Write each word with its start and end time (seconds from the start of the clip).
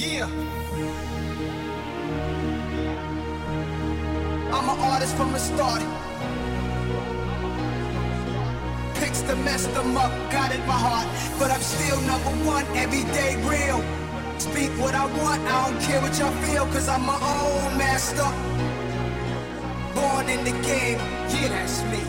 Yeah. 0.00 0.24
I'm 4.50 4.66
an 4.66 4.78
artist 4.80 5.14
from 5.14 5.32
the 5.32 5.38
start. 5.38 5.82
Picks 8.94 9.20
to 9.20 9.36
mess 9.36 9.66
them 9.66 9.98
up, 9.98 10.10
got 10.32 10.54
in 10.54 10.60
my 10.66 10.72
heart. 10.72 11.06
But 11.38 11.50
I'm 11.50 11.60
still 11.60 12.00
number 12.08 12.30
one, 12.48 12.64
everyday 12.74 13.36
real. 13.44 13.84
Speak 14.38 14.70
what 14.80 14.94
I 14.94 15.04
want, 15.20 15.42
I 15.42 15.68
don't 15.68 15.82
care 15.82 16.00
what 16.00 16.18
y'all 16.18 16.32
feel, 16.44 16.64
cause 16.72 16.88
I'm 16.88 17.04
my 17.04 17.20
own 17.20 17.76
master. 17.76 18.24
Born 19.94 20.30
in 20.30 20.42
the 20.44 20.56
game, 20.66 20.98
yeah, 21.28 21.48
that's 21.48 21.82
me. 21.92 22.00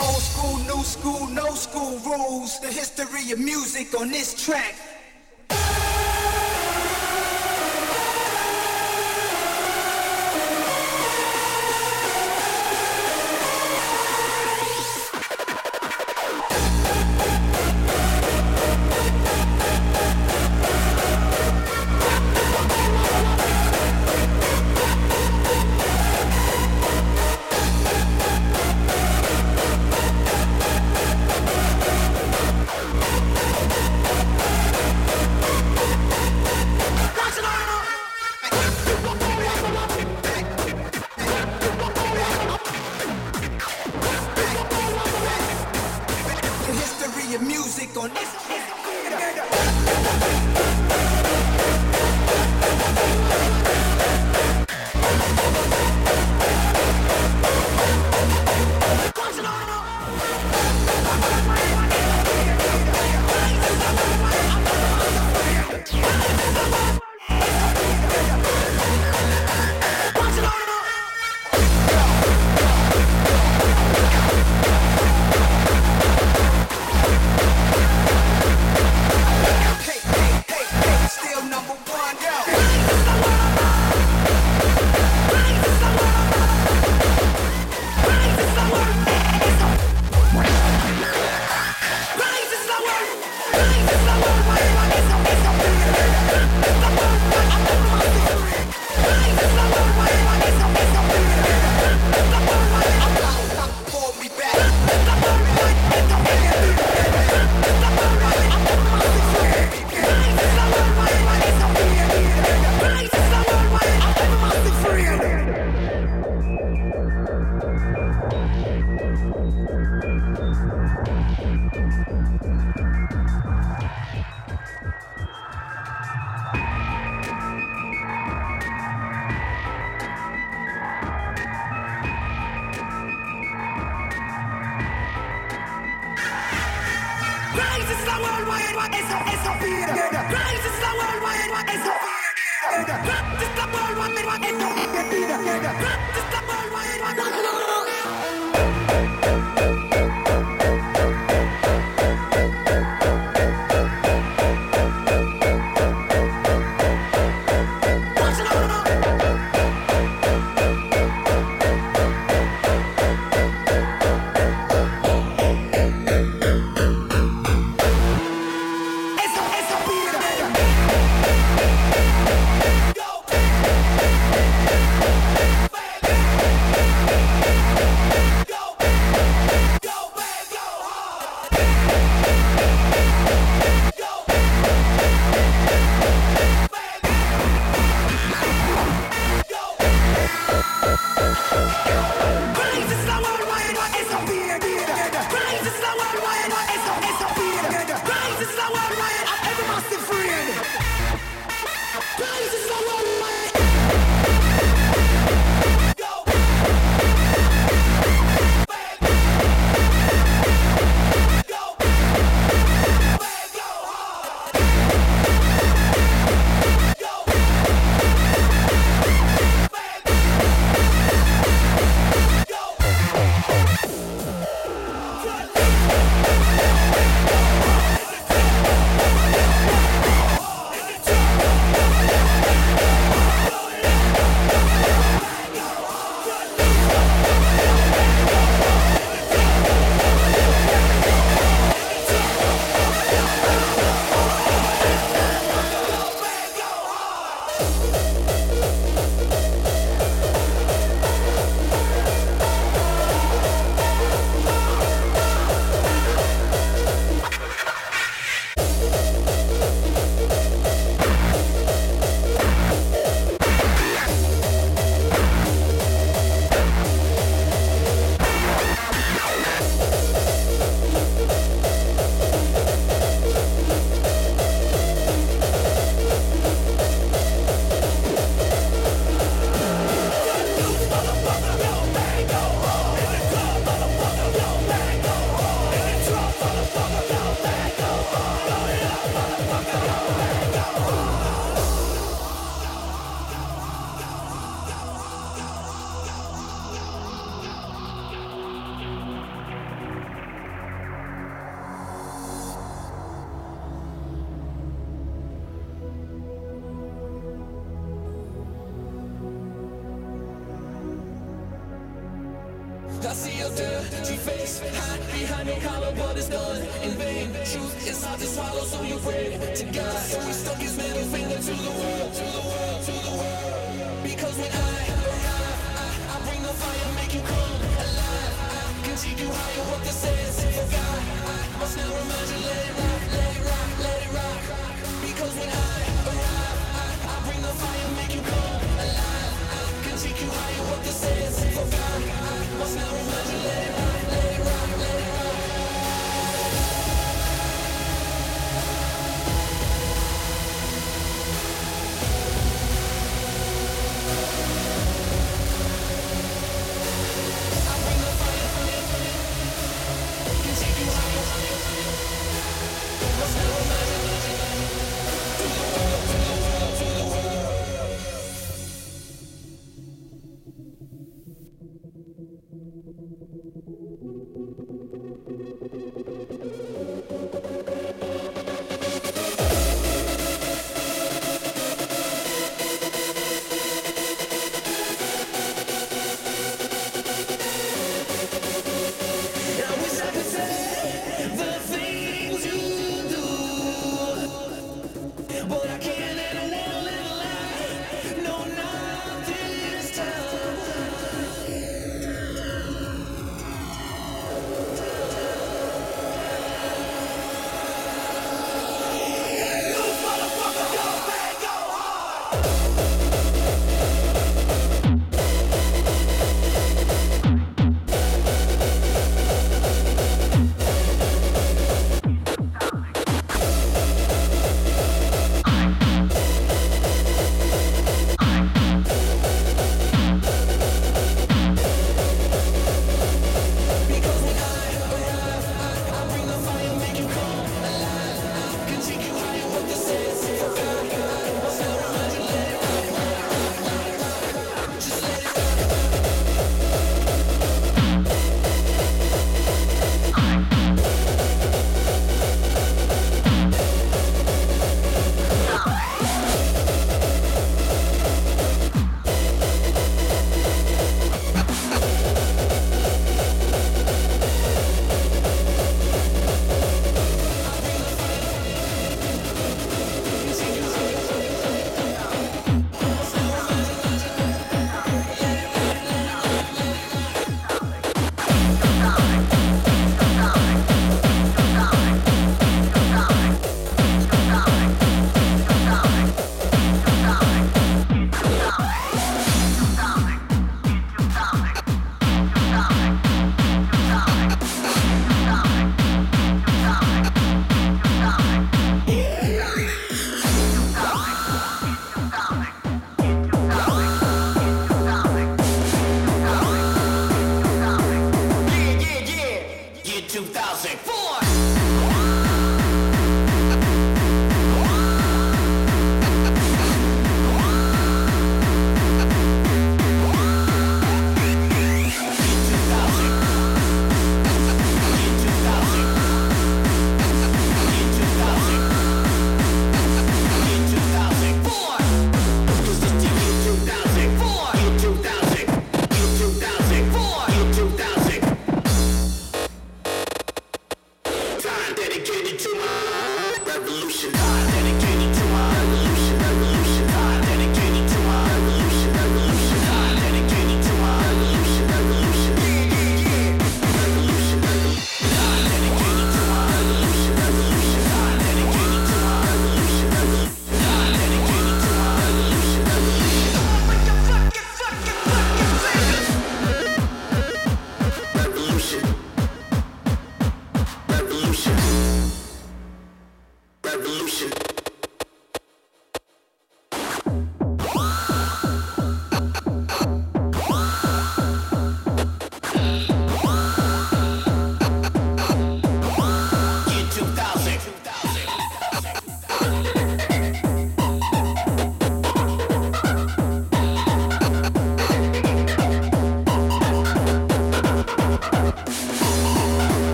Old 0.00 0.20
school, 0.20 0.58
new 0.66 0.82
school, 0.82 1.28
no 1.28 1.54
school 1.54 1.96
rules. 2.00 2.58
The 2.58 2.72
history 2.72 3.30
of 3.30 3.38
music 3.38 3.94
on 3.94 4.10
this 4.10 4.34
track. 4.34 4.74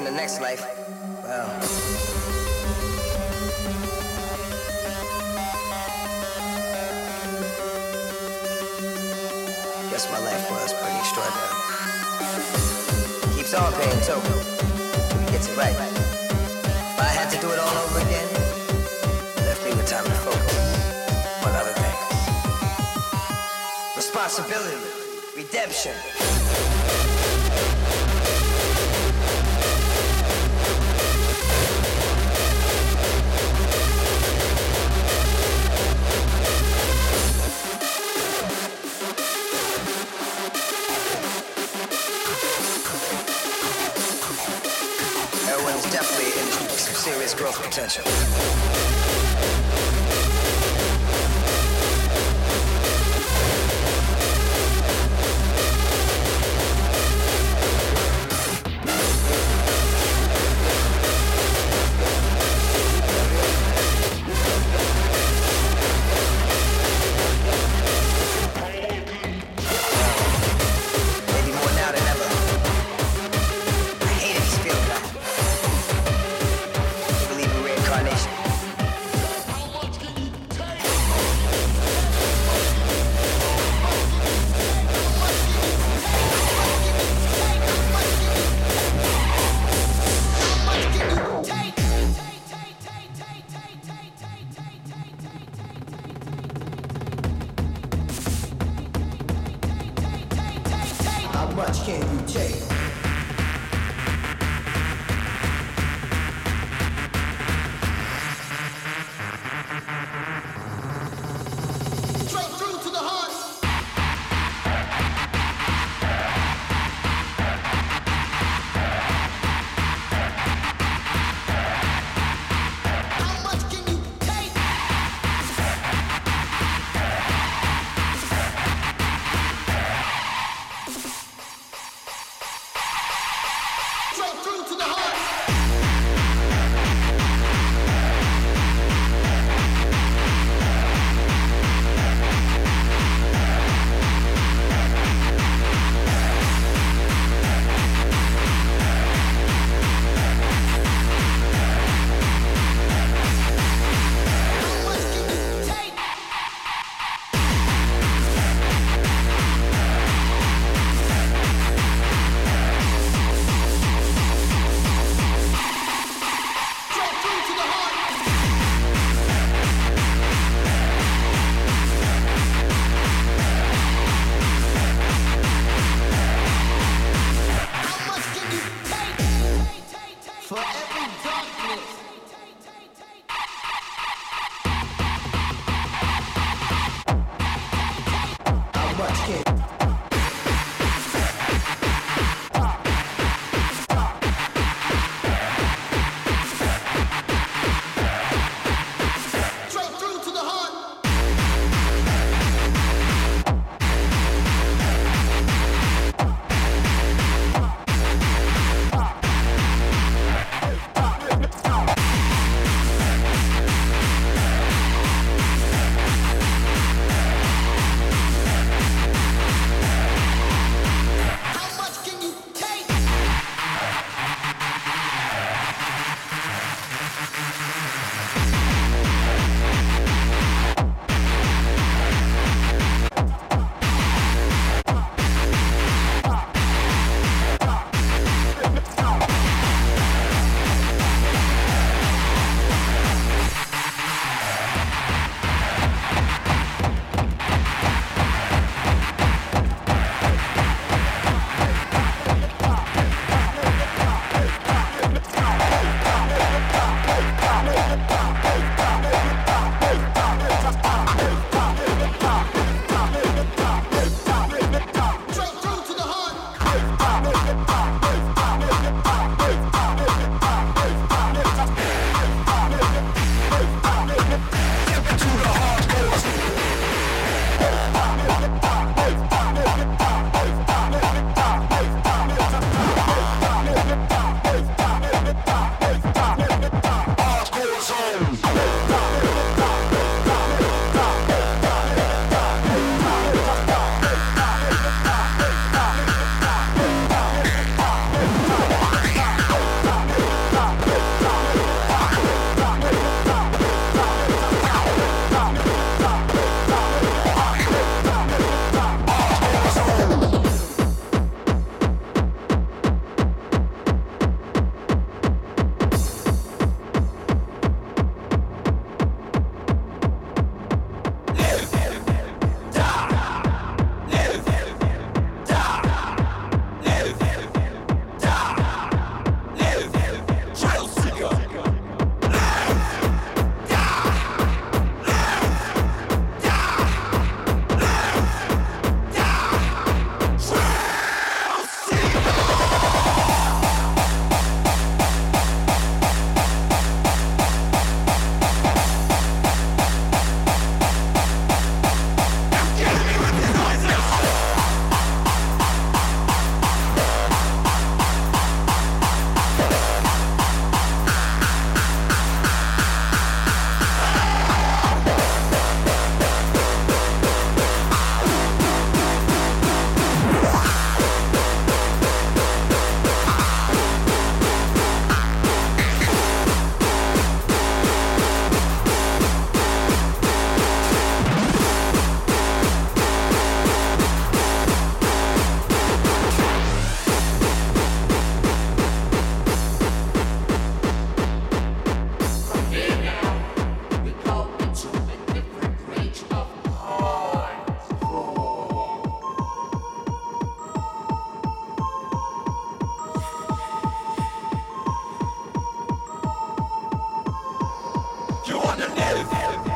in 0.00 0.04
the 0.06 0.10
next 0.10 0.40
life. 0.40 0.64
Wow. 1.24 1.60
my 10.10 10.18
life 10.24 10.50
was 10.50 10.72
pretty 10.72 10.96
extraordinary. 10.96 11.54
Keeps 13.36 13.52
on 13.52 13.70
paying 13.74 14.00
too. 14.00 14.16
Gets 15.30 15.48
it 15.48 15.56
right. 15.58 15.76
If 15.76 16.98
I 16.98 17.10
had 17.18 17.28
to 17.32 17.38
do 17.38 17.50
it 17.52 17.58
all 17.58 17.76
over 17.84 17.98
again, 18.00 18.28
left 19.44 19.62
me 19.62 19.74
with 19.74 19.86
time 19.86 20.04
to 20.04 20.10
focus 20.24 20.56
on 21.44 21.54
other 21.54 21.74
things. 21.76 22.16
Responsibility, 23.94 24.80
redemption. 25.36 26.39
serious 47.10 47.34
growth 47.34 47.60
potential. 47.60 49.29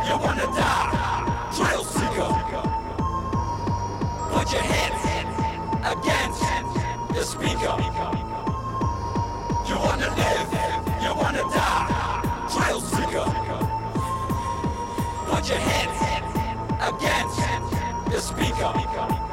You 0.06 0.18
wanna 0.18 0.46
die, 0.46 1.50
thrill 1.52 1.84
seeker. 1.84 2.32
Put 4.30 4.52
your 4.52 4.62
head 4.62 4.92
against 5.92 6.42
the 7.14 7.24
speaker. 7.24 7.76
You 9.66 9.76
wanna 9.78 10.10
live, 10.20 10.50
you 11.02 11.14
wanna 11.14 11.42
die, 11.50 12.46
thrill 12.50 12.80
seeker. 12.80 13.24
Put 15.26 15.48
your 15.48 15.58
head 15.58 15.88
against 16.90 17.40
the 18.10 18.20
speaker. 18.20 19.23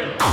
Yeah. 0.00 0.30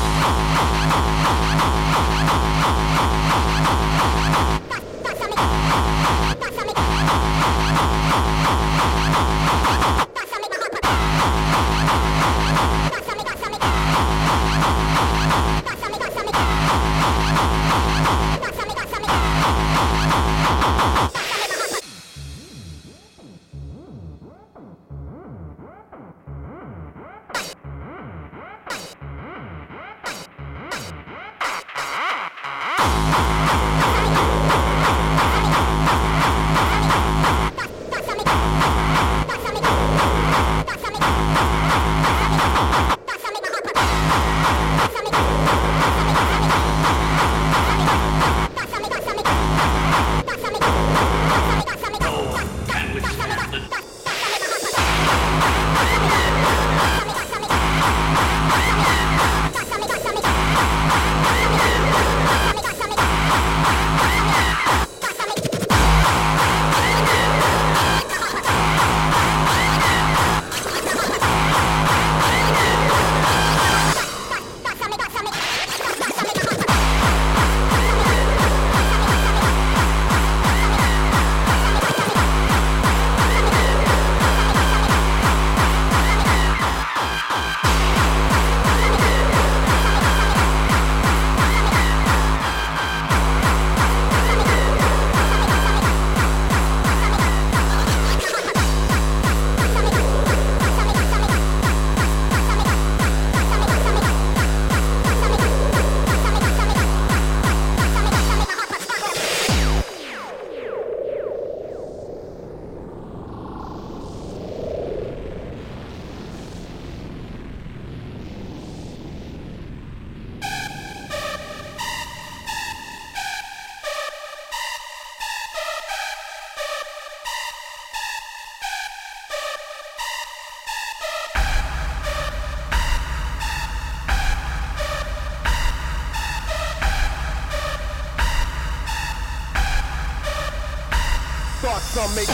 some 141.81 142.15
make 142.15 142.27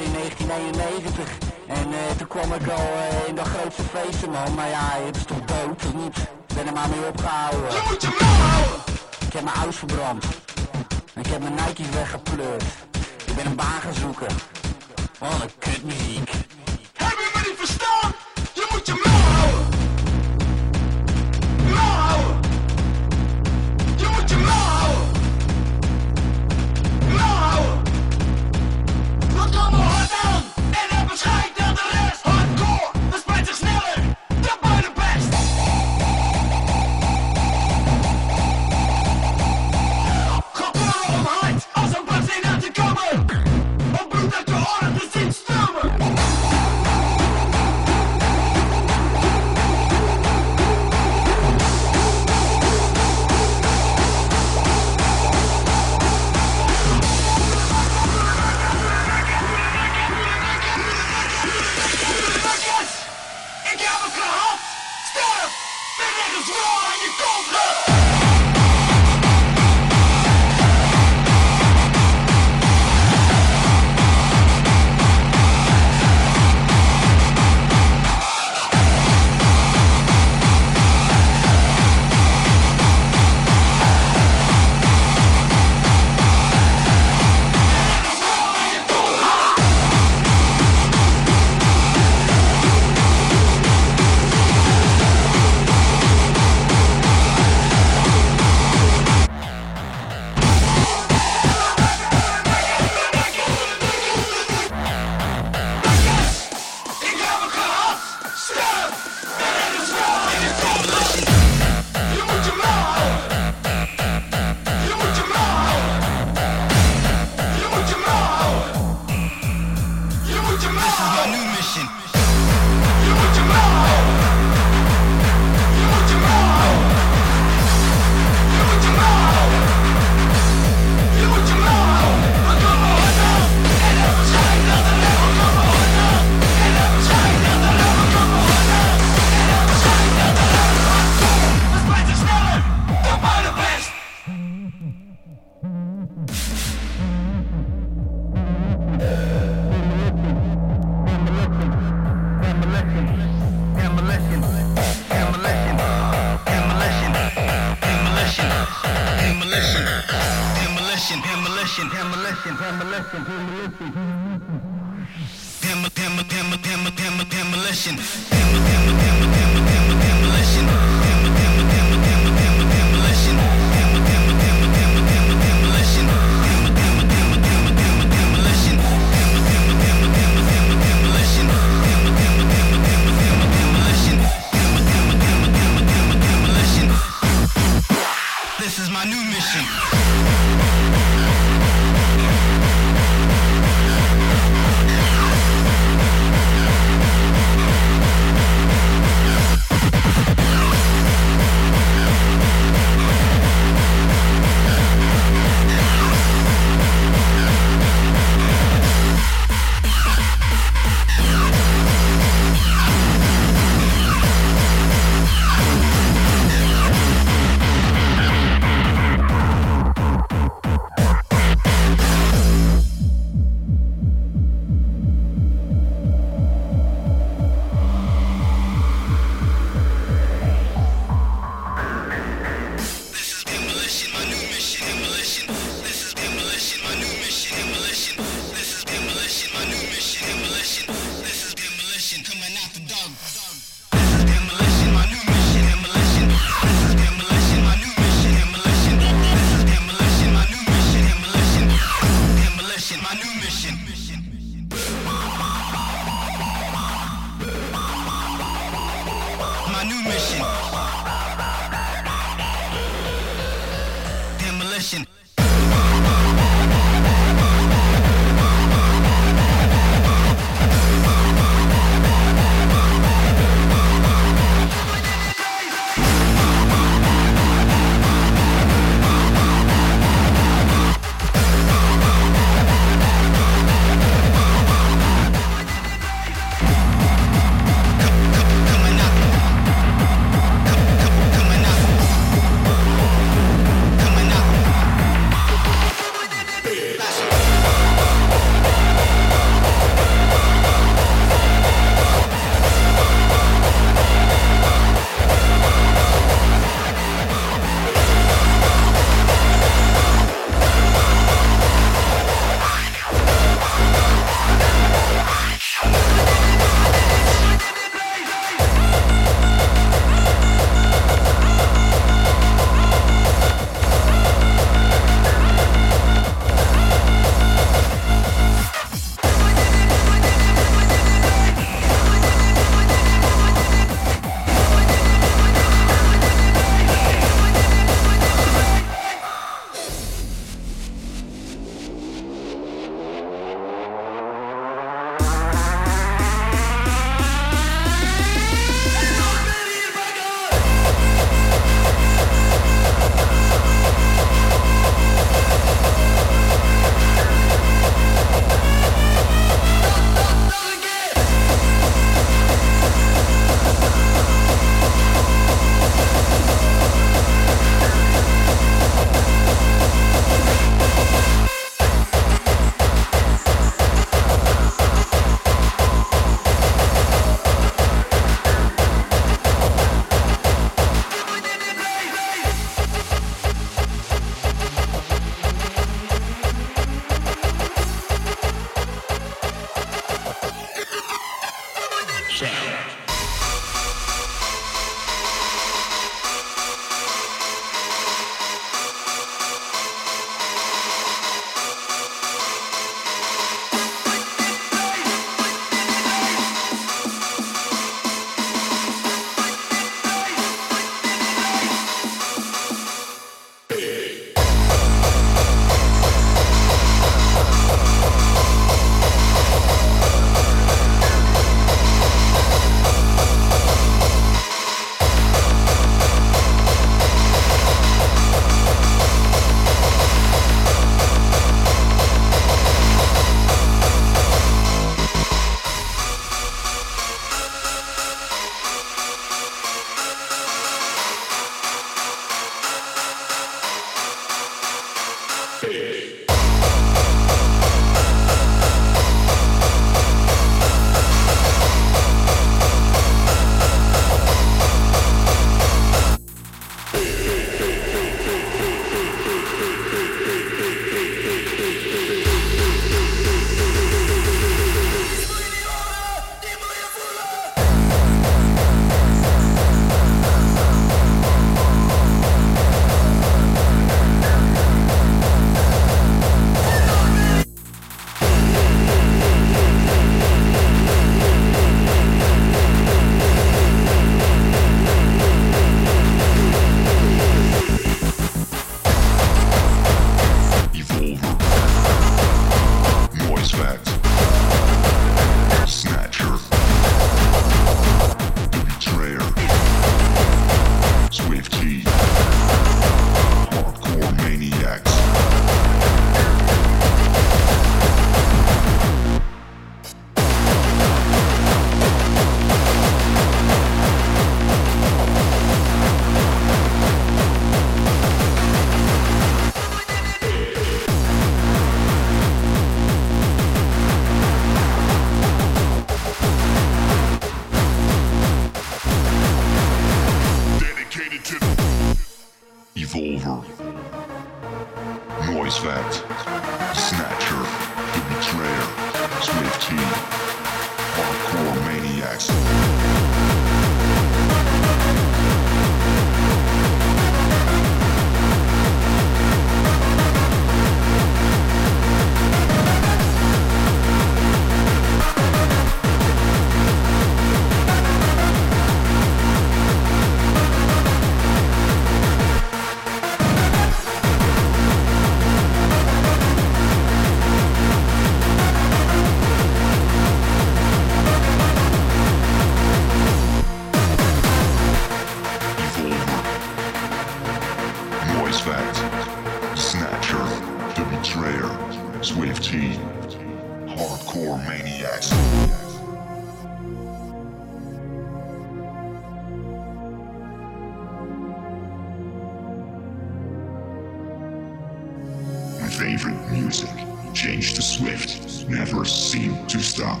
favorite 595.78 596.30
music, 596.30 596.70
changed 597.12 597.56
to 597.56 597.62
Swift, 597.62 598.48
never 598.48 598.86
seemed 598.86 599.46
to 599.50 599.58
stop. 599.58 600.00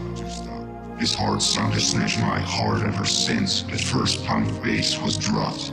His 0.98 1.14
hard 1.14 1.42
sound 1.42 1.74
has 1.74 1.88
snatched 1.88 2.18
my 2.20 2.40
heart 2.40 2.82
ever 2.82 3.04
since 3.04 3.62
the 3.62 3.76
first 3.76 4.24
punk 4.24 4.48
bass 4.62 4.98
was 4.98 5.18
dropped. 5.18 5.72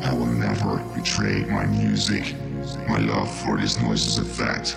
I 0.00 0.12
will 0.12 0.26
never 0.26 0.78
betray 0.96 1.44
my 1.44 1.66
music. 1.66 2.34
My 2.88 2.98
love 2.98 3.32
for 3.42 3.56
this 3.56 3.80
noise 3.80 4.04
is 4.04 4.18
a 4.18 4.24
fact. 4.24 4.76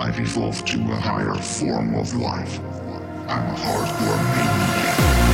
I've 0.00 0.18
evolved 0.18 0.66
to 0.68 0.78
a 0.90 0.96
higher 0.96 1.34
form 1.34 1.94
of 1.94 2.14
life. 2.14 2.58
I'm 3.28 3.54
a 3.54 3.58
hardcore 3.58 4.16
maniac. 4.34 5.31